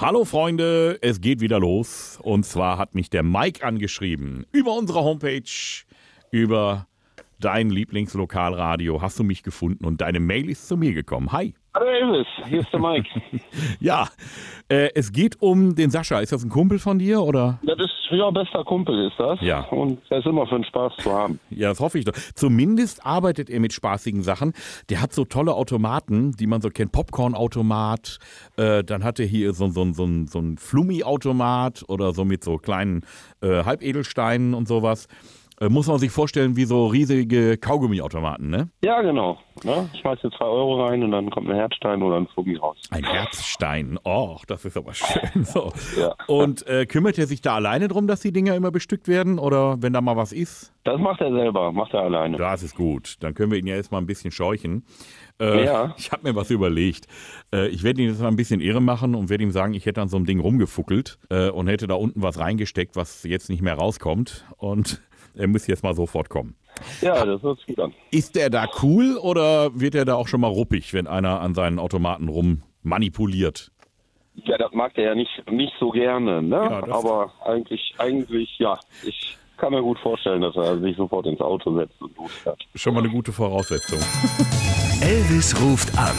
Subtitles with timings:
[0.00, 2.18] Hallo Freunde, es geht wieder los.
[2.22, 4.46] Und zwar hat mich der Mike angeschrieben.
[4.50, 5.42] Über unsere Homepage,
[6.30, 6.86] über
[7.38, 11.32] dein Lieblingslokalradio hast du mich gefunden und deine Mail ist zu mir gekommen.
[11.32, 11.54] Hi.
[11.74, 13.08] Hallo Elvis, hier ist der Mike.
[13.80, 14.08] Ja,
[14.70, 16.20] äh, es geht um den Sascha.
[16.20, 17.60] Ist das ein Kumpel von dir oder?
[17.62, 19.40] Das ist, ja, bester Kumpel ist das.
[19.40, 19.60] Ja.
[19.70, 21.40] Und er ist immer für den Spaß zu haben.
[21.50, 22.14] Ja, das hoffe ich doch.
[22.34, 24.52] Zumindest arbeitet er mit spaßigen Sachen.
[24.88, 26.92] Der hat so tolle Automaten, die man so kennt.
[26.92, 28.18] Popcorn-Automat,
[28.56, 32.56] äh, dann hat er hier so, so, so, so ein Flummi-Automat oder so mit so
[32.56, 33.02] kleinen
[33.42, 35.08] äh, Halbedelsteinen und sowas.
[35.62, 38.70] Äh, muss man sich vorstellen wie so riesige Kaugummiautomaten, ne?
[38.82, 39.38] Ja, genau.
[39.62, 39.90] Ne?
[39.92, 42.78] Ich schmeiß hier zwei Euro rein und dann kommt ein Herzstein oder ein Fuggi raus.
[42.90, 43.98] Ein Herzstein.
[44.04, 45.44] Oh, das ist aber schön.
[45.50, 45.72] So.
[45.98, 46.14] Ja.
[46.28, 49.38] Und äh, kümmert er sich da alleine drum, dass die Dinger immer bestückt werden?
[49.38, 50.72] Oder wenn da mal was ist?
[50.84, 52.38] Das macht er selber, macht er alleine.
[52.38, 53.16] Das ist gut.
[53.20, 54.84] Dann können wir ihn ja jetzt mal ein bisschen scheuchen.
[55.38, 55.94] Äh, Ja.
[55.98, 57.06] Ich habe mir was überlegt.
[57.52, 59.84] Äh, ich werde ihn jetzt mal ein bisschen Ehre machen und werde ihm sagen, ich
[59.86, 63.50] hätte an so einem Ding rumgefuckelt äh, und hätte da unten was reingesteckt, was jetzt
[63.50, 64.46] nicht mehr rauskommt.
[64.56, 65.02] Und
[65.34, 66.56] er muss jetzt mal sofort kommen.
[67.02, 67.94] Ja, das hört sich gut an.
[68.10, 71.54] Ist der da cool oder wird er da auch schon mal ruppig, wenn einer an
[71.54, 73.70] seinen Automaten rum manipuliert?
[74.44, 76.56] Ja, das mag er ja nicht, nicht so gerne, ne?
[76.56, 78.78] Ja, Aber eigentlich, eigentlich, ja.
[79.04, 82.60] Ich kann mir gut vorstellen, dass er sich sofort ins Auto setzt und losfährt.
[82.74, 83.98] Schon mal eine gute Voraussetzung.
[85.02, 86.14] Elvis ruft an.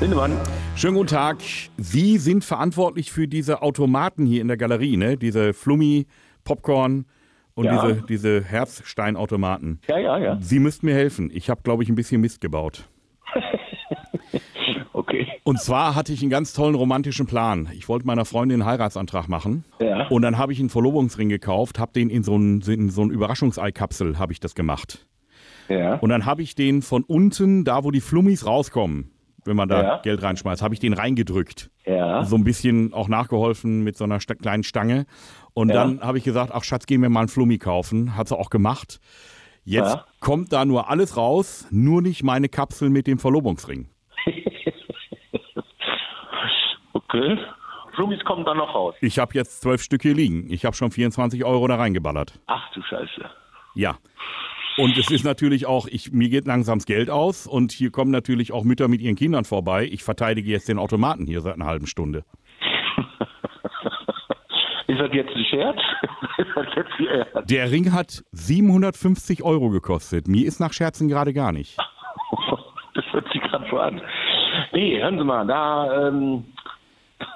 [0.00, 0.32] Lindemann,
[0.76, 1.38] Schönen guten Tag.
[1.76, 5.16] Sie sind verantwortlich für diese Automaten hier in der Galerie, ne?
[5.16, 6.06] Diese Flummi,
[6.44, 7.04] Popcorn
[7.54, 7.84] und Ja.
[7.84, 9.80] diese, diese Herzsteinautomaten.
[9.88, 10.38] Ja, ja, ja.
[10.40, 11.30] Sie müssten mir helfen.
[11.34, 12.88] Ich habe, glaube ich, ein bisschen Mist gebaut.
[14.92, 15.28] Okay.
[15.44, 17.68] Und zwar hatte ich einen ganz tollen romantischen Plan.
[17.72, 19.64] Ich wollte meiner Freundin einen Heiratsantrag machen.
[19.88, 20.06] Ja.
[20.08, 23.10] Und dann habe ich einen Verlobungsring gekauft, habe den in so ein, in so ein
[23.10, 25.06] Überraschungseikapsel habe ich das gemacht.
[25.68, 25.94] Ja.
[25.96, 29.10] Und dann habe ich den von unten, da wo die Flummis rauskommen,
[29.44, 29.96] wenn man da Ja.
[30.02, 31.70] Geld reinschmeißt, habe ich den reingedrückt.
[31.86, 32.24] Ja.
[32.24, 35.06] So ein bisschen auch nachgeholfen mit so einer kleinen Stange.
[35.54, 35.74] Und Ja.
[35.74, 38.16] dann habe ich gesagt, ach Schatz, geh mir mal einen Flummi kaufen.
[38.16, 39.00] Hat sie auch gemacht.
[39.64, 40.04] Jetzt Ja.
[40.20, 43.88] kommt da nur alles raus, nur nicht meine Kapsel mit dem Verlobungsring.
[46.92, 47.38] Okay.
[47.98, 48.94] Flummis kommen dann noch raus.
[49.00, 50.46] Ich habe jetzt zwölf Stück hier liegen.
[50.50, 52.38] Ich habe schon 24 Euro da reingeballert.
[52.46, 53.28] Ach du Scheiße.
[53.74, 53.96] Ja.
[54.76, 58.12] Und es ist natürlich auch, ich, mir geht langsam das Geld aus und hier kommen
[58.12, 59.88] natürlich auch Mütter mit ihren Kindern vorbei.
[59.90, 62.24] Ich verteidige jetzt den Automaten hier seit einer halben Stunde.
[64.86, 65.80] Ist das jetzt ein Scherz?
[66.38, 67.50] ist das jetzt hier ernst?
[67.50, 70.28] Der Ring hat 750 Euro gekostet.
[70.28, 71.76] Mir ist nach Scherzen gerade gar nicht.
[72.94, 74.00] Das hört sich gerade so an.
[74.72, 76.44] Nee, hören Sie mal, da, ähm,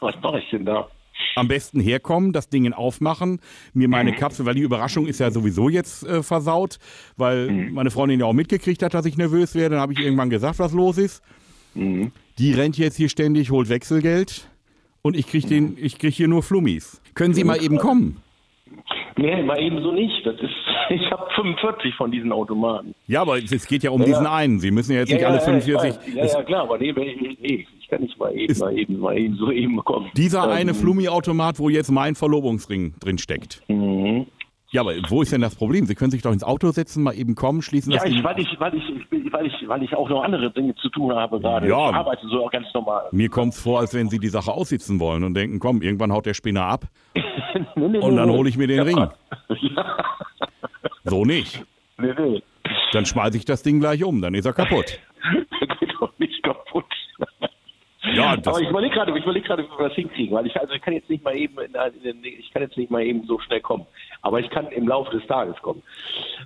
[0.06, 0.88] was mache ich denn da?
[1.36, 3.40] Am besten herkommen, das Ding aufmachen,
[3.74, 6.78] mir meine Kapsel, weil die Überraschung ist ja sowieso jetzt äh, versaut,
[7.16, 9.74] weil meine Freundin ja auch mitgekriegt hat, dass ich nervös werde.
[9.74, 11.22] Dann habe ich irgendwann gesagt, was los ist.
[11.74, 14.48] Die rennt jetzt hier ständig, holt Wechselgeld
[15.02, 17.00] und ich kriege den, ich krieg hier nur Flummis.
[17.14, 18.20] Können Sie mal eben kommen?
[19.16, 20.24] Nee, mal eben so nicht.
[20.24, 20.50] Das ist,
[20.90, 22.94] ich habe 45 von diesen Automaten.
[23.06, 24.60] Ja, aber es geht ja um diesen einen.
[24.60, 25.76] Sie müssen ja jetzt nicht alle ich 45.
[25.76, 26.14] weiß.
[26.14, 29.36] Ja, ja, klar, aber nee, nee, nee, kann nicht mal eben, mal eben, mal eben
[29.36, 30.10] so eben kommen.
[30.16, 33.62] Dieser Ähm, eine Flummi-Automat, wo jetzt mein Verlobungsring drin steckt.
[33.68, 34.26] Mhm.
[34.72, 35.84] Ja, aber wo ist denn das Problem?
[35.86, 38.24] Sie können sich doch ins Auto setzen, mal eben kommen, schließen Ja, das ich, Ding.
[38.24, 41.12] weil, ich, weil, ich, ich weil, ich, weil ich auch noch andere Dinge zu tun
[41.12, 41.68] habe gerade.
[41.68, 41.90] Ja.
[41.90, 43.08] Ich arbeite so auch ganz normal.
[43.10, 46.12] Mir kommt es vor, als wenn Sie die Sache aussitzen wollen und denken, komm, irgendwann
[46.12, 46.84] haut der Spinner ab
[47.74, 48.82] nee, nee, und dann hole ich mir den Ja.
[48.84, 49.08] Ring.
[49.60, 49.96] Ja,
[51.04, 51.64] So nicht.
[51.98, 52.42] nee, nee.
[52.92, 55.00] Dann schmeiße ich das Ding gleich um, dann ist er kaputt.
[55.24, 56.84] Der geht doch nicht kaputt.
[58.42, 60.74] Das, Aber ich überlege gerade, ich überlege gerade, wie wir das hinkriegen, weil ich also
[60.74, 63.38] ich kann jetzt nicht mal eben in, in ich kann jetzt nicht mal eben so
[63.40, 63.86] schnell kommen,
[64.22, 65.82] aber ich kann im Laufe des Tages kommen.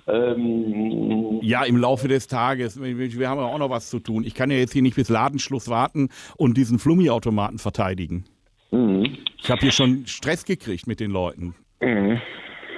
[0.07, 4.23] Ähm, ja, im Laufe des Tages, wir haben ja auch noch was zu tun.
[4.23, 8.25] Ich kann ja jetzt hier nicht bis Ladenschluss warten und diesen Flummi-Automaten verteidigen.
[8.71, 9.17] mhm.
[9.41, 11.55] Ich habe hier schon Stress gekriegt mit den Leuten.
[11.81, 12.19] Mhm.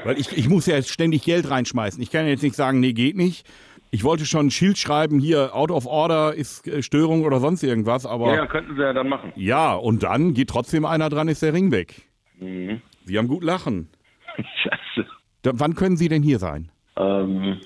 [0.03, 2.01] Weil ich, ich muss ja jetzt ständig Geld reinschmeißen.
[2.01, 3.45] Ich kann jetzt nicht sagen, nee, geht nicht.
[3.89, 7.63] Ich wollte schon ein Schild schreiben, hier, out of order ist äh, Störung oder sonst
[7.63, 9.31] irgendwas, aber ja, könnten Sie ja dann machen.
[9.35, 12.07] ja, und dann geht trotzdem einer dran, ist der Ring weg.
[12.39, 12.81] Mhm.
[13.05, 13.89] Sie haben gut lachen.
[14.37, 15.07] Scheiße.
[15.41, 16.69] Da, wann können Sie denn hier sein?
[16.97, 17.59] Ähm,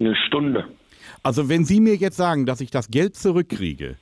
[0.00, 0.64] eine Stunde.
[1.22, 3.96] Also wenn Sie mir jetzt sagen, dass ich das Geld zurückkriege,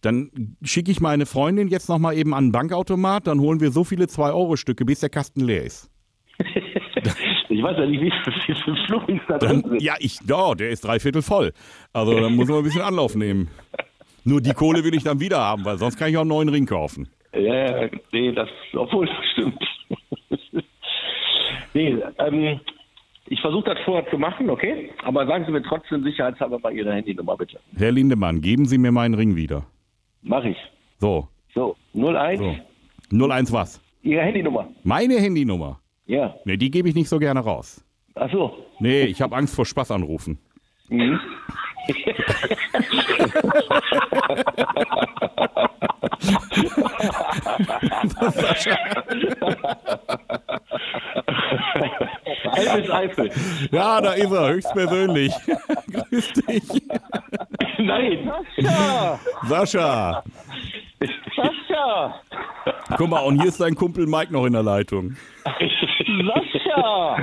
[0.00, 3.84] dann schicke ich meine Freundin jetzt nochmal eben an den Bankautomat, dann holen wir so
[3.84, 5.90] viele 2-Euro-Stücke, bis der Kasten leer ist.
[7.50, 8.12] Ich weiß ja nicht, wie
[8.46, 9.82] viele Flummis da drin sind.
[9.82, 11.52] ja, ich, ja, der ist dreiviertel voll.
[11.92, 13.48] Also dann muss man ein bisschen Anlauf nehmen.
[14.24, 16.48] Nur die Kohle will ich dann wieder haben, weil sonst kann ich auch einen neuen
[16.48, 17.08] Ring kaufen.
[17.34, 19.62] Ja, ja, nee, das, obwohl, das stimmt.
[21.74, 22.60] nee, ähm,
[23.26, 24.90] ich versuche das vorher zu machen, okay?
[25.04, 27.58] Aber sagen Sie mir trotzdem sicherheitshalber mal Ihre Handynummer, bitte.
[27.76, 29.64] Herr Lindemann, geben Sie mir meinen Ring wieder.
[30.22, 30.56] Mach ich.
[30.98, 32.40] So, So, 01,
[33.10, 33.26] so.
[33.26, 33.80] 01 was?
[34.02, 34.68] Ihre Handynummer.
[34.84, 35.80] Meine Handynummer.
[36.06, 36.34] Ja.
[36.44, 37.84] Ne, die gebe ich nicht so gerne raus.
[38.14, 38.54] Ach so.
[38.80, 40.38] Nee, ich habe Angst vor Spaßanrufen.
[40.88, 41.20] Mhm.
[52.56, 53.30] Elvis Eifel.
[53.70, 55.32] Ja, da ist er, höchstpersönlich.
[55.92, 56.82] Grüß dich.
[57.78, 58.30] Nein.
[58.58, 59.18] Sascha.
[59.46, 60.22] Sascha!
[62.96, 65.16] Guck mal, und hier ist dein Kumpel Mike noch in der Leitung.
[65.44, 67.16] Sascha!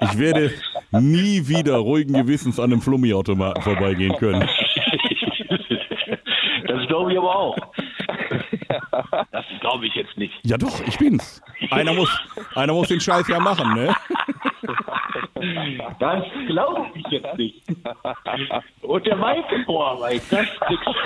[0.00, 0.52] Ich werde
[0.90, 4.48] nie wieder ruhigen Gewissens an einem Flummi-Automaten vorbeigehen können.
[6.66, 7.56] Das glaube ich aber auch.
[9.30, 10.34] Das glaube ich jetzt nicht.
[10.42, 11.42] Ja doch, ich bin's.
[11.70, 12.10] Einer muss,
[12.54, 13.94] einer muss den Scheiß ja machen, ne?
[15.98, 17.62] Das glaube ich jetzt nicht.
[18.82, 20.46] Und der Mike, boah, Mike, das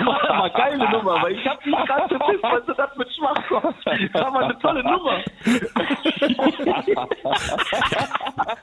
[0.05, 3.75] war aber geile Nummer, weil ich habe die ganze Mist, was du das mit Schwachkopf.
[3.85, 5.19] Das war mal eine tolle Nummer.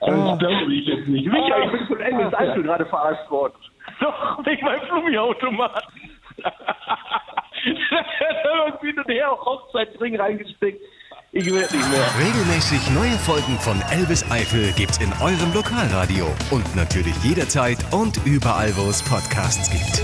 [0.00, 1.26] Das glaube ich jetzt nicht.
[1.26, 3.54] Michael, ich bin von Elvis Eifel gerade verarscht worden.
[4.00, 5.84] Doch, nicht mein Flummi-Automat.
[7.90, 10.80] Da hat irgendwie her auch Hochzeitsring reingesteckt.
[11.32, 12.10] Ich werde nicht mehr.
[12.18, 18.76] Regelmäßig neue Folgen von Elvis Eifel gibt's in eurem Lokalradio und natürlich jederzeit und überall,
[18.76, 20.02] wo es Podcasts gibt.